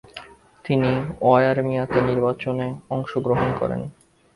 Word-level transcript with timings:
তিনি 0.65 0.91
অয়ারমিয়াতে 1.23 1.97
নির্বাচনে 2.01 2.67
অংসগ্রহণ 2.89 3.49
করেন। 3.59 3.81